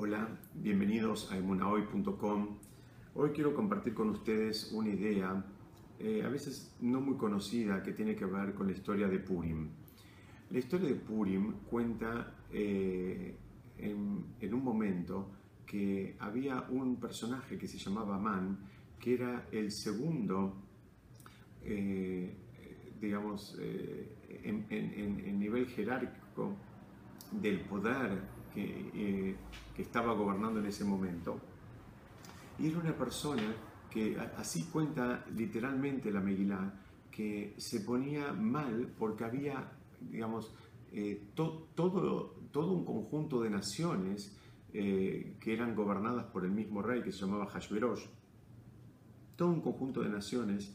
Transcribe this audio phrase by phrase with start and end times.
[0.00, 2.56] Hola, bienvenidos a emunahoy.com.
[3.16, 5.44] Hoy quiero compartir con ustedes una idea,
[5.98, 9.70] eh, a veces no muy conocida, que tiene que ver con la historia de Purim.
[10.50, 13.34] La historia de Purim cuenta eh,
[13.76, 15.32] en, un momento
[15.66, 18.56] que había un personaje que se llamaba Man,
[19.00, 20.62] que era el segundo,
[21.64, 22.36] eh,
[23.00, 26.54] digamos, en, en nivel jerárquico
[27.32, 29.36] del poder que,
[29.74, 31.38] que, estaba gobernando en ese momento.
[32.58, 33.54] Y era una persona
[33.90, 36.74] que, así cuenta literalmente la Megilá,
[37.10, 40.52] que se ponía mal porque había, digamos,
[40.92, 41.68] eh, todo,
[42.50, 44.36] todo un conjunto de naciones
[44.72, 48.06] eh, que eran gobernadas por el mismo rey que se llamaba Hashverosh.
[49.36, 50.74] Todo un conjunto de naciones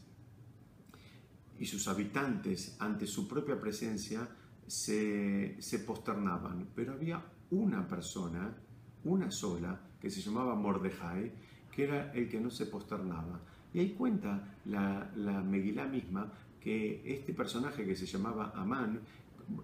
[1.58, 4.28] y sus habitantes ante su propia presencia
[4.66, 8.56] se, posternaban, pero había una persona,
[9.04, 11.32] una sola, que se llamaba Mordejai,
[11.70, 13.40] que era el que no se posternaba.
[13.72, 19.00] Y ahí cuenta la, la Megilá misma que este personaje que se llamaba Amán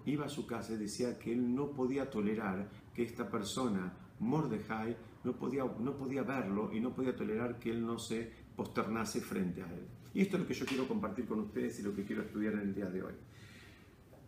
[0.05, 4.95] iba a su casa y decía que él no podía tolerar que esta persona, Mordejai,
[5.23, 9.63] no podía, no podía verlo y no podía tolerar que él no se posternase frente
[9.63, 9.87] a él.
[10.13, 12.53] Y esto es lo que yo quiero compartir con ustedes y lo que quiero estudiar
[12.53, 13.13] en el día de hoy.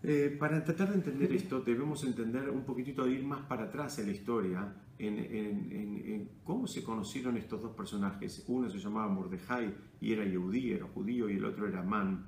[0.06, 4.08] Eh, para tratar de entender esto, debemos entender un poquitito, ir más para atrás en
[4.08, 8.44] la historia, en, cómo se conocieron estos dos personajes.
[8.48, 12.26] Uno se llamaba Mordejai y era Yehudí, era judío, y el otro era Man,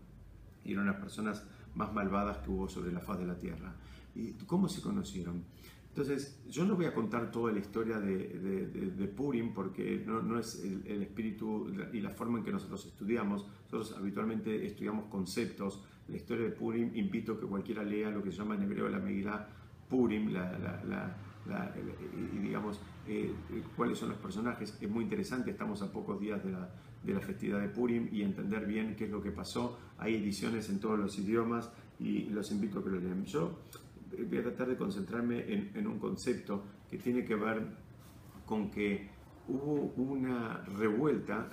[0.63, 3.75] y eran las personas más malvadas que hubo sobre la faz de la tierra.
[4.15, 5.43] ¿Y cómo se conocieron?
[5.89, 10.85] Entonces, yo no voy a contar toda la historia de, Purim porque no, es el,
[10.87, 13.45] el, espíritu y la forma en que nosotros estudiamos.
[13.65, 18.31] Nosotros habitualmente estudiamos conceptos la historia de Purim, invito a que cualquiera lea lo que
[18.31, 19.47] se llama en hebreo la Megillah
[19.89, 23.33] Purim, y digamos eh,
[23.75, 24.77] cuáles son los personajes.
[24.79, 26.69] Es muy interesante, estamos a pocos días de la,
[27.03, 29.77] de la, festividad de Purim y entender bien qué es lo que pasó.
[29.97, 33.23] Hay ediciones en todos los idiomas y los invito a que lo lean.
[33.25, 33.59] Yo
[34.27, 37.63] voy a tratar de concentrarme en, en un concepto que tiene que ver
[38.45, 39.09] con que
[39.47, 41.49] hubo una revuelta,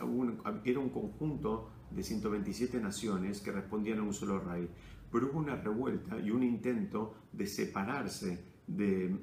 [0.65, 4.69] era un conjunto de 127 naciones que respondían a un solo rey,
[5.10, 9.16] pero hubo una revuelta y un intento de separarse de,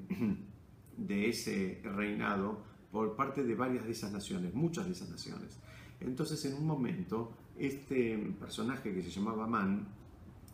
[0.96, 5.58] de ese reinado por parte de varias de esas naciones, muchas de esas naciones.
[6.00, 9.86] Entonces, en un momento, este personaje que se llamaba Man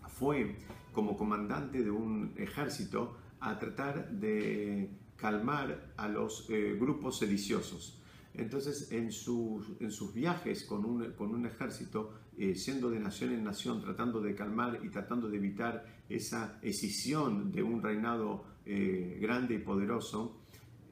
[0.08, 0.56] fue
[0.92, 8.00] como comandante de un ejército a tratar de calmar a los eh, grupos sediciosos.
[8.38, 14.34] Entonces, en sus, viajes con un, ejército, eh, siendo de nación en nación, tratando de
[14.34, 20.42] calmar y tratando de evitar esa escisión de un reinado eh, grande y poderoso,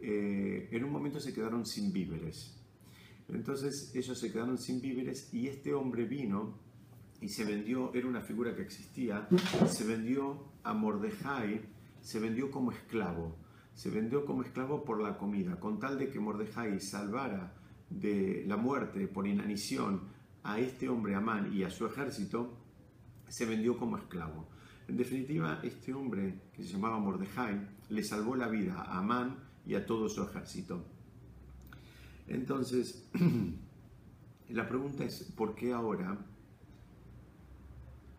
[0.01, 2.57] eh, en un momento se quedaron sin víveres.
[3.29, 6.59] Entonces ellos se quedaron sin víveres y este hombre vino
[7.21, 9.29] y se vendió, era una figura que existía,
[9.67, 11.61] se vendió a Mordejai,
[12.01, 13.44] se vendió como esclavo
[13.75, 17.53] se vendió como esclavo por la comida, con tal de que Mordejai salvara
[17.91, 20.03] de la muerte por inanición
[20.43, 22.57] a este hombre Amán y a su ejército,
[23.29, 24.49] se vendió como esclavo.
[24.87, 29.75] En definitiva, este hombre que se llamaba Mordejai le salvó la vida a Amán y
[29.75, 30.85] a todo su ejército.
[32.29, 33.11] Entonces,
[34.51, 36.19] la pregunta es, ¿por qué ahora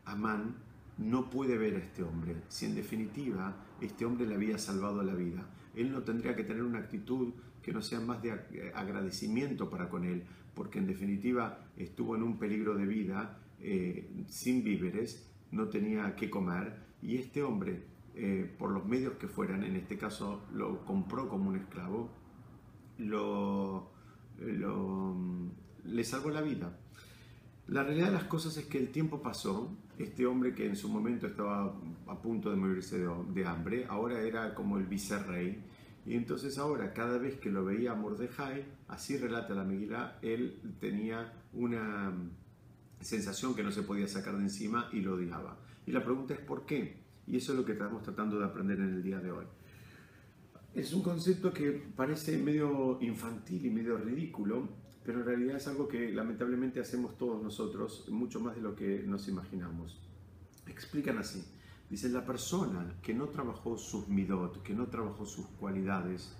[0.05, 0.64] Amán
[0.97, 5.13] no puede ver a este hombre, si en definitiva este hombre le había salvado la
[5.13, 5.47] vida.
[5.75, 8.31] Él no tendría que tener una actitud que no sea más de
[8.73, 10.23] agradecimiento para con él,
[10.53, 16.29] porque en definitiva estuvo en un peligro de vida, eh, sin víveres, no tenía que
[16.29, 17.83] comer, y este hombre,
[18.15, 22.09] eh, por los medios que fueran, en este caso lo compró como un esclavo,
[22.97, 23.91] lo,
[25.83, 26.77] le salvó la vida.
[27.67, 30.89] La realidad de las cosas es que el tiempo pasó, este hombre que en su
[30.89, 31.73] momento estaba
[32.07, 32.97] a punto de morirse
[33.33, 35.63] de, hambre, ahora era como el vicerrey,
[36.05, 41.33] y entonces ahora cada vez que lo veía Mordejai, así relata la Megilá, él tenía
[41.53, 42.13] una
[42.99, 45.57] sensación que no se podía sacar de encima y lo odiaba.
[45.85, 46.97] Y la pregunta es ¿por qué?
[47.27, 49.45] Y eso es lo que estamos tratando de aprender en el día de hoy.
[50.75, 54.67] Es un concepto que parece medio infantil y medio ridículo,
[55.05, 59.03] pero en realidad es algo que lamentablemente hacemos todos nosotros, mucho más de lo que
[59.05, 59.99] nos imaginamos.
[60.67, 61.45] Explican así.
[61.89, 66.35] Dice, la persona que no trabajó sus midot, que no trabajó sus cualidades,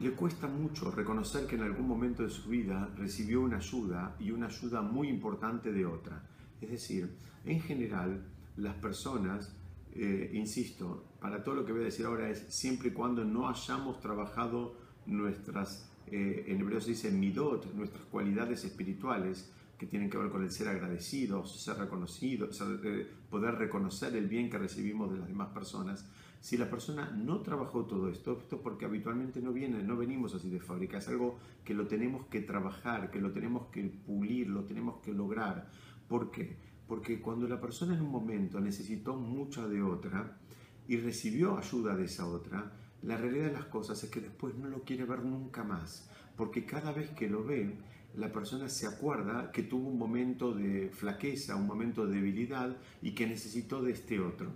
[0.00, 4.30] le cuesta mucho reconocer que en algún momento de su vida recibió una ayuda y
[4.30, 6.24] una ayuda muy importante de otra.
[6.60, 7.14] Es decir,
[7.44, 8.24] en general,
[8.56, 9.54] las personas
[9.94, 13.48] eh, insisto, para todo lo que voy a decir ahora es siempre y cuando no
[13.48, 14.74] hayamos trabajado
[15.04, 19.50] nuestras, eh, en hebreo se dice midot, nuestras cualidades espirituales,
[19.82, 24.48] que tienen que ver con el ser agradecidos, ser reconocidos, eh, poder reconocer el bien
[24.48, 26.08] que recibimos de las demás personas.
[26.40, 30.50] Si la persona no trabajó todo esto, esto porque habitualmente no viene, no venimos así
[30.50, 34.62] de fábrica, es algo que lo tenemos que trabajar, que lo tenemos que pulir, lo
[34.62, 35.68] tenemos que lograr.
[36.06, 36.56] ¿Por qué?
[36.86, 40.38] Porque cuando la persona en un momento necesitó mucha de otra
[40.86, 42.70] y recibió ayuda de esa otra,
[43.02, 46.64] la realidad de las cosas es que después no lo quiere ver nunca más, porque
[46.64, 47.74] cada vez que lo ve,
[48.16, 53.12] la persona se acuerda que tuvo un momento de flaqueza, un momento de debilidad y
[53.12, 54.50] que necesitó de este otro.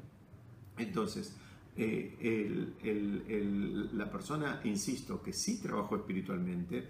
[0.79, 1.35] Entonces,
[1.77, 2.69] eh,
[3.93, 6.89] la persona, insisto, que sí trabajó espiritualmente,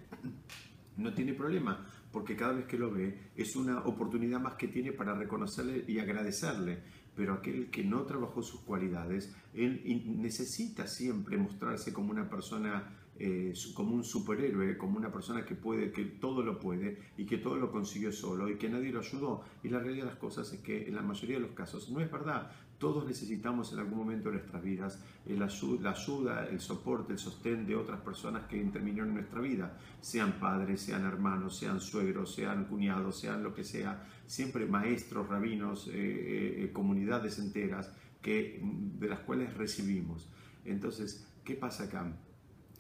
[0.97, 4.93] no tiene problema, porque cada vez que lo ve es una oportunidad más que tiene
[4.93, 6.79] para reconocerle y agradecerle.
[7.17, 9.83] Pero aquel que no trabajó sus cualidades, él
[10.19, 15.91] necesita siempre mostrarse como una persona eh, como un superhéroe, como una persona que puede,
[15.91, 19.43] que todo lo puede y que todo lo consiguió solo y que nadie lo ayudó.
[19.63, 22.01] Y la realidad de las cosas es que en la mayoría de los casos no
[22.01, 22.51] es verdad.
[22.79, 27.75] Todos necesitamos en algún momento de nuestras vidas la ayuda, el soporte, el sostén de
[27.75, 33.19] otras personas que intervinieron en nuestra vida, sean padres, sean hermanos, sean suegros, sean cuñados,
[33.19, 39.55] sean lo que sea, siempre maestros, rabinos, eh, eh, comunidades enteras que, de las cuales
[39.55, 40.29] recibimos.
[40.65, 42.13] Entonces, ¿qué pasa acá?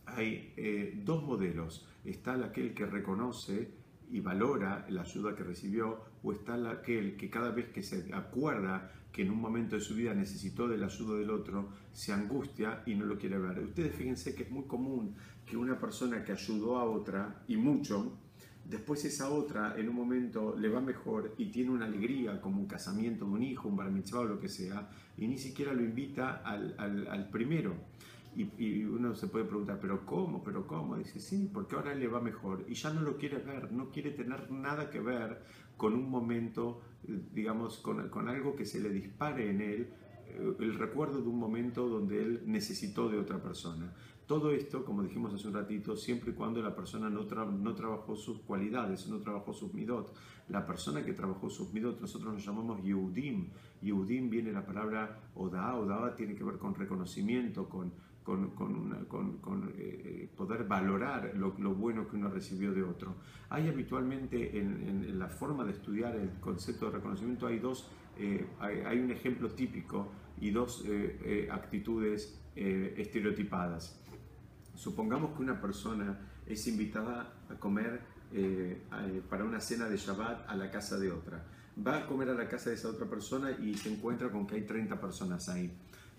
[0.07, 1.87] hay eh, dos modelos.
[2.05, 3.71] Está aquel que reconoce
[4.11, 8.93] y valora la ayuda que recibió, o está aquel que cada vez que se acuerda
[9.17, 12.83] que en un momento de su vida necesitó de la ayuda del otro, se angustia
[12.85, 13.61] y no lo quiere ver.
[13.61, 15.15] Ustedes fíjense que es muy común
[15.47, 18.13] que una persona que ayudó a otra, y mucho,
[18.63, 22.67] después esa otra en un momento le va mejor y tiene una alegría como un
[22.67, 25.83] casamiento de un hijo, un bar mitzvah o lo que sea, y ni siquiera lo
[25.83, 27.75] invita al, al, al primero.
[28.37, 30.45] Y, uno se puede preguntar, ¿pero cómo?
[30.45, 30.97] ¿Pero cómo?
[30.97, 34.11] Dice, sí, porque ahora le va mejor y ya no lo quiere ver, no quiere
[34.11, 35.41] tener nada que ver
[35.77, 36.81] con un momento,
[37.33, 39.89] digamos, con, con algo que se le dispare en él,
[40.29, 43.93] eh, el recuerdo de un momento donde él necesitó de otra persona.
[44.27, 48.17] Todo esto, como dijimos hace un ratito, siempre y cuando la persona no, no trabajó
[48.17, 50.13] sus cualidades, no trabajó sus midot.
[50.49, 53.51] La persona que trabajó sus midot, nosotros nos llamamos Yehudim.
[53.83, 55.77] Yehudim viene la palabra Oda.
[55.77, 57.93] Oda tiene que ver con reconocimiento, con,
[58.27, 63.15] con, eh, eh, poder valorar lo, bueno que uno recibió de otro.
[63.51, 67.89] Hay habitualmente en, la forma de estudiar el concepto de reconocimiento, hay, dos,
[68.19, 70.85] eh, hay, un ejemplo típico y dos
[71.51, 74.03] actitudes estereotipadas.
[74.75, 78.01] Supongamos que una persona es invitada a comer
[79.31, 81.47] para una cena de Shabbat a la casa de otra.
[81.87, 84.57] Va a comer a la casa de esa otra persona y se encuentra con que
[84.57, 85.71] hay 30 personas ahí.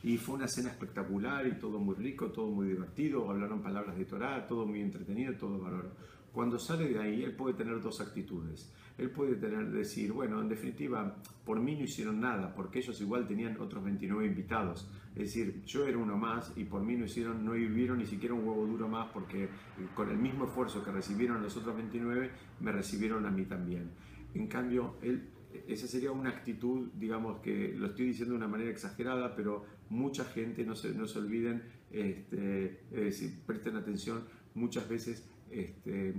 [0.03, 4.05] Y fue una cena espectacular y todo muy rico, todo muy divertido, hablaron palabras de
[4.05, 5.91] Torah, todo muy entretenido, todo valor.
[6.31, 8.71] Cuando sale de ahí, él puede tener dos actitudes.
[8.97, 13.27] Él puede tener, decir, bueno, en definitiva, por mí no hicieron nada, porque ellos igual
[13.27, 14.87] tenían otros 29 invitados.
[15.15, 18.35] Es decir, yo era uno más y por mí no hicieron, no vivieron ni siquiera
[18.35, 19.49] un huevo duro más, porque
[19.95, 22.29] con el mismo esfuerzo que recibieron los otros 29,
[22.59, 23.89] me recibieron a mí también.
[24.35, 25.29] En cambio, él
[25.67, 30.25] esa sería una actitud, digamos que lo estoy diciendo de una manera exagerada, pero mucha
[30.25, 32.81] gente, no se, no se olviden, este,
[33.45, 34.23] presten atención,
[34.53, 36.13] muchas veces este,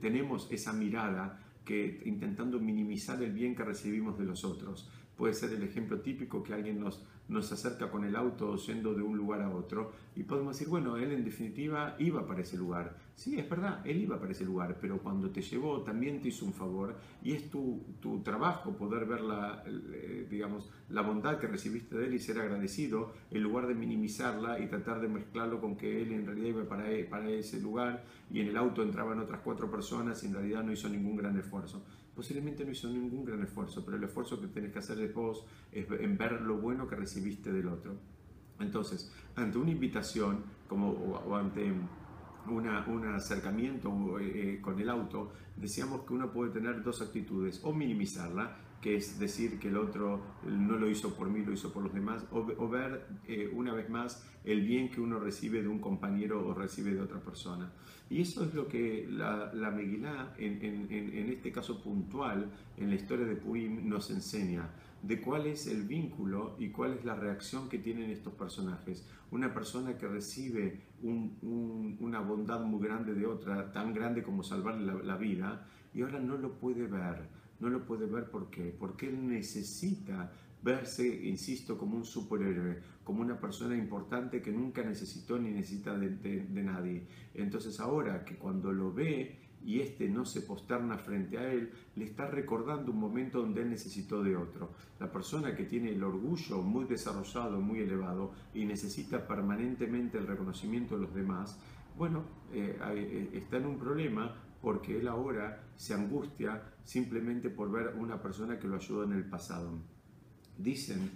[0.00, 4.90] tenemos esa mirada que intentando minimizar el bien que recibimos de los otros.
[5.16, 9.02] Puede ser el ejemplo típico que alguien nos, nos acerca con el auto yendo de
[9.02, 12.96] un lugar a otro y podemos decir, bueno, él en definitiva iba para ese lugar.
[13.14, 16.44] Sí, es verdad, él iba para ese lugar, pero cuando te llevó también te hizo
[16.44, 21.46] un favor y es tu, tu trabajo poder ver la, eh, digamos, la bondad que
[21.46, 25.76] recibiste de él y ser agradecido en lugar de minimizarla y tratar de mezclarlo con
[25.76, 29.20] que él en realidad iba para, e, para ese lugar y en el auto entraban
[29.20, 33.24] otras cuatro personas y en realidad no hizo ningún gran esfuerzo posiblemente no hizo ningún
[33.24, 36.58] gran esfuerzo, pero el esfuerzo que tenés que hacer de vos es en ver lo
[36.58, 37.94] bueno que recibiste del otro.
[38.60, 41.72] Entonces, ante una invitación como, o, ante
[42.48, 47.72] una, un acercamiento eh, con el auto, decíamos que uno puede tener dos actitudes, o
[47.72, 51.82] minimizarla, que es decir que el otro no lo hizo por mí, lo hizo por
[51.82, 55.78] los demás, o, ver eh, una vez más el bien que uno recibe de un
[55.78, 57.72] compañero o recibe de otra persona.
[58.10, 63.24] Y eso es lo que la, la Megilá, en, este caso puntual, en la historia
[63.24, 64.68] de Purim, nos enseña
[65.00, 69.08] de cuál es el vínculo y cuál es la reacción que tienen estos personajes.
[69.30, 74.92] Una persona que recibe una bondad muy grande de otra, tan grande como salvar la,
[74.92, 78.74] la vida, y ahora no lo puede ver no lo puede ver ¿por qué?
[78.78, 80.30] porque él necesita
[80.64, 86.62] verse, insisto, como un superhéroe, como una persona importante que nunca necesitó ni necesita de,
[86.62, 87.06] nadie.
[87.34, 92.06] Entonces ahora que cuando lo ve y este no se posterna frente a él, le
[92.06, 94.70] está recordando un momento donde él necesitó de otro.
[94.98, 100.96] La persona que tiene el orgullo muy desarrollado, muy elevado y necesita permanentemente el reconocimiento
[100.96, 101.58] de los demás,
[101.96, 107.94] bueno, eh, eh, está en un problema porque él ahora se angustia simplemente por ver
[107.98, 109.78] una persona que lo ayudó en el pasado.
[110.56, 111.10] Dicen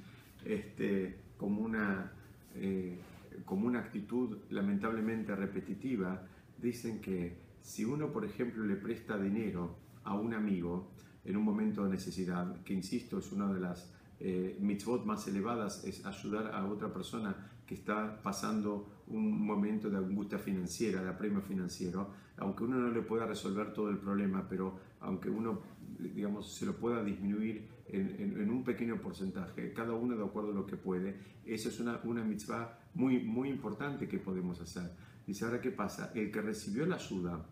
[0.45, 2.13] este, como, una,
[2.55, 2.99] eh,
[3.47, 6.27] como una actitud lamentablemente repetitiva,
[6.61, 10.91] dicen que si uno, por ejemplo, le presta dinero a un amigo
[11.25, 13.91] en un momento de necesidad, que insisto, es una de las
[14.21, 19.99] eh, mitzvot más elevadas, es ayudar a otra persona que está pasando un momento de
[19.99, 24.79] angustia financiera, de apremio financiero, aunque uno no le pueda resolver todo el problema, pero
[25.01, 25.61] aunque uno,
[25.99, 30.67] digamos, se lo pueda disminuir en, un pequeño porcentaje, cada uno de acuerdo a lo
[30.67, 34.91] que puede, eso es una, una mitzvah muy, muy importante que podemos hacer.
[35.27, 36.11] Dice, ahora, ¿qué pasa?
[36.15, 37.45] El que recibió la ayuda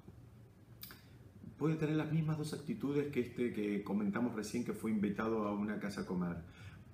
[1.58, 5.52] puede tener las mismas dos actitudes que este que comentamos recién que fue invitado a
[5.52, 6.36] una casa a comer.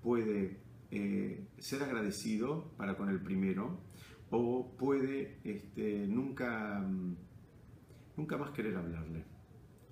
[0.02, 3.81] Puede eh, ser agradecido para con el primero
[4.31, 7.16] o puede este, nunca, mm,
[8.16, 9.25] nunca más querer hablarle.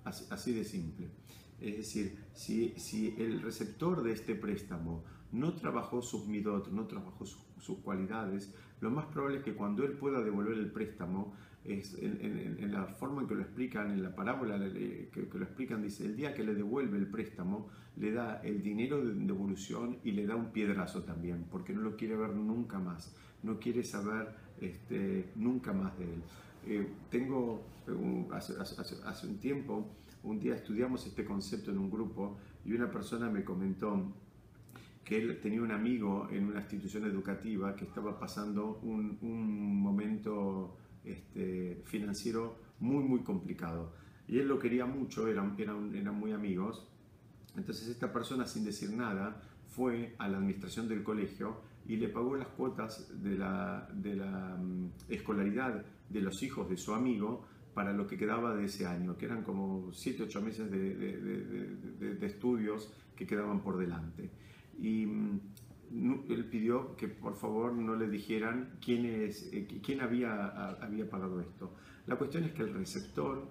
[0.03, 1.11] Así, de simple.
[1.59, 7.25] Es decir, si, si, el receptor de este préstamo no trabajó sus midot, no trabajó
[7.25, 12.71] sus cualidades, lo más probable es que cuando él pueda devolver el préstamo, es en,
[12.71, 16.33] la forma en que lo explican, en la parábola que, lo explican, dice, el día
[16.33, 20.51] que le devuelve el préstamo, le da el dinero de devolución y le da un
[20.51, 25.97] piedrazo también, porque no lo quiere ver nunca más, no quiere saber este, nunca más
[25.99, 26.23] de él.
[26.67, 27.63] Eh, tengo,
[28.31, 29.87] hace, hace un tiempo,
[30.23, 34.13] un día estudiamos este concepto en un grupo y una persona me comentó
[35.03, 40.77] que él tenía un amigo en una institución educativa que estaba pasando un, un momento
[41.03, 43.93] este, financiero muy, muy complicado.
[44.27, 46.87] Y él lo quería mucho, eran, eran, eran muy amigos.
[47.55, 52.35] Entonces esta persona, sin decir nada, fue a la administración del colegio y le pagó
[52.35, 57.93] las cuotas de la, de la mm, escolaridad de los hijos de su amigo para
[57.93, 62.27] lo que quedaba de ese año, que eran como 7, 8 meses de, de, de,
[62.27, 64.29] estudios que quedaban por delante.
[64.79, 65.39] Y mm,
[65.91, 71.41] él pidió que por favor no le dijeran quién, es, eh, quién había, había pagado
[71.41, 71.73] esto.
[72.07, 73.47] La cuestión es que el receptor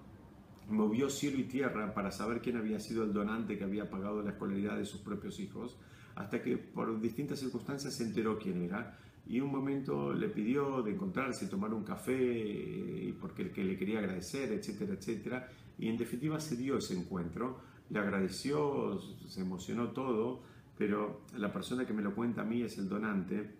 [0.69, 4.31] movió cielo y tierra para saber quién había sido el donante que había pagado la
[4.31, 5.77] escolaridad de sus propios hijos,
[6.15, 10.91] hasta que por distintas circunstancias se enteró quién era y un momento le pidió de
[10.91, 16.39] encontrarse, tomar un café, eh, porque que le quería agradecer, etcétera, etcétera, y en definitiva
[16.39, 20.41] se dio ese encuentro, le agradeció, se emocionó todo,
[20.81, 23.53] pero la persona que me lo cuenta a mí es el donante,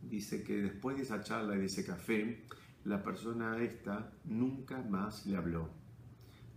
[0.00, 2.44] dice que después de esa charla y de ese café,
[2.84, 5.70] la persona esta nunca más le habló,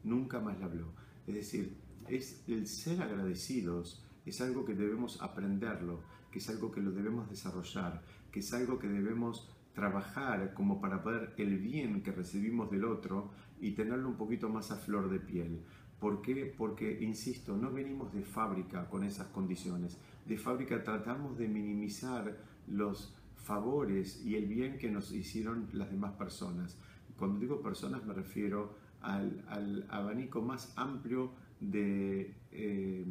[0.04, 0.94] nunca más le habló.
[1.26, 1.76] Es decir,
[2.08, 7.28] es el ser agradecidos es algo que debemos aprenderlo, que es algo que lo debemos
[7.28, 12.86] desarrollar, que es algo que debemos trabajar como para poder el bien que recibimos del
[12.86, 15.64] otro y tenerlo un poquito más a flor de piel.
[16.00, 16.54] ¿Por qué?
[16.58, 19.98] Porque, insisto, no venimos de fábrica con esas condiciones.
[20.26, 22.38] De fábrica tratamos de minimizar
[22.68, 26.78] los favores y el bien que nos hicieron las demás personas.
[27.18, 33.06] Cuando digo personas me refiero al, abanico más amplio de, eh,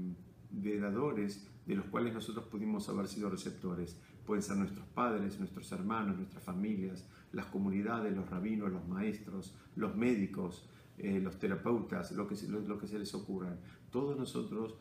[0.50, 4.00] de dadores de los cuales nosotros pudimos haber sido receptores.
[4.24, 9.94] Pueden ser nuestros padres, nuestros hermanos, nuestras familias, las comunidades, los rabinos, los maestros, los
[9.94, 10.66] médicos,
[10.98, 13.56] eh, los terapeutas, lo que, lo, que se les ocurra.
[13.90, 14.74] Todos nosotros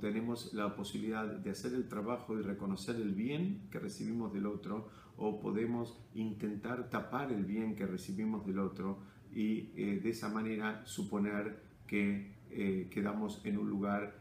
[0.00, 4.88] tenemos la posibilidad de hacer el trabajo y reconocer el bien que recibimos del otro
[5.16, 8.98] o podemos intentar tapar el bien que recibimos del otro
[9.34, 14.20] y eh, de esa manera suponer que eh, quedamos en un lugar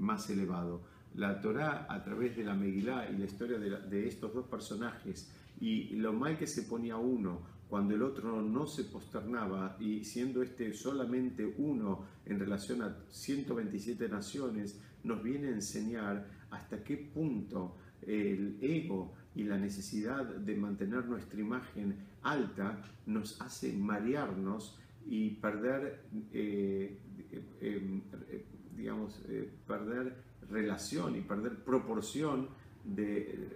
[0.00, 0.82] más elevado.
[1.14, 5.94] La Torá a través de la Megilá y la historia de estos dos personajes y
[5.94, 7.42] lo mal que se ponía uno
[7.72, 14.10] cuando el otro no se posternaba y siendo este solamente uno en relación a 127
[14.10, 21.06] naciones, nos viene a enseñar hasta qué punto el ego y la necesidad de mantener
[21.06, 22.76] nuestra imagen alta
[23.06, 26.02] nos hace marearnos y perder,
[26.34, 26.98] eh,
[27.30, 28.44] eh, eh,
[28.76, 29.18] digamos,
[29.66, 30.14] perder
[30.50, 32.48] relación y perder proporción
[32.84, 33.48] de,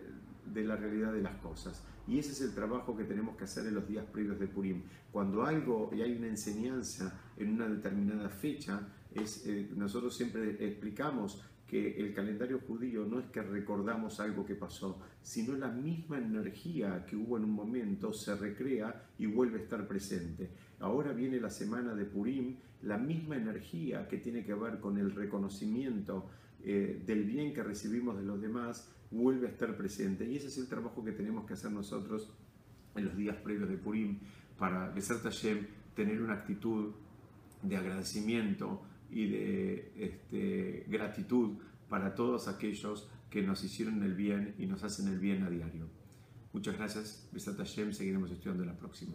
[0.46, 1.84] de la realidad de las cosas.
[2.06, 4.82] Y ese es el trabajo que tenemos que hacer en los días previos de Purim.
[5.10, 8.80] Cuando algo y hay una enseñanza en una determinada fecha,
[9.14, 15.00] eh, nosotros siempre explicamos que el calendario judío no es que recordamos algo que pasó,
[15.22, 19.88] sino la misma energía que hubo en un momento se recrea y vuelve a estar
[19.88, 20.50] presente.
[20.78, 25.12] Ahora viene la semana de Purim, la misma energía que tiene que ver con el
[25.12, 26.28] reconocimiento
[26.68, 30.28] eh, del bien que recibimos de los demás vuelve a estar presente.
[30.28, 32.32] Y ese es el trabajo que tenemos que hacer nosotros
[32.96, 34.18] en los días previos de Purim
[34.58, 36.92] para Besar Tashem tener una actitud
[37.62, 41.58] de agradecimiento y de este, gratitud
[41.88, 45.86] para todos aquellos que nos hicieron el bien y nos hacen el bien a diario.
[46.52, 49.14] Muchas gracias, Besat Hashem, seguiremos estudiando la próxima.